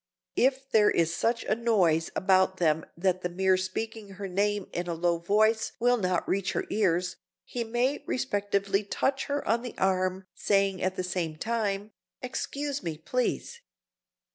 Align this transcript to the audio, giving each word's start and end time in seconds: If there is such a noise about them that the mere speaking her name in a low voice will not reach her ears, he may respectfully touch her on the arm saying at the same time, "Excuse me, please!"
If 0.35 0.67
there 0.71 0.89
is 0.89 1.13
such 1.13 1.43
a 1.43 1.53
noise 1.53 2.09
about 2.15 2.57
them 2.57 2.87
that 2.97 3.21
the 3.21 3.29
mere 3.29 3.55
speaking 3.55 4.13
her 4.13 4.27
name 4.27 4.67
in 4.73 4.87
a 4.87 4.95
low 4.95 5.19
voice 5.19 5.73
will 5.79 5.97
not 5.97 6.27
reach 6.27 6.53
her 6.53 6.65
ears, 6.71 7.17
he 7.45 7.63
may 7.63 8.03
respectfully 8.07 8.83
touch 8.83 9.25
her 9.25 9.47
on 9.47 9.61
the 9.61 9.77
arm 9.77 10.25
saying 10.33 10.81
at 10.81 10.95
the 10.95 11.03
same 11.03 11.35
time, 11.35 11.91
"Excuse 12.19 12.81
me, 12.81 12.97
please!" 12.97 13.61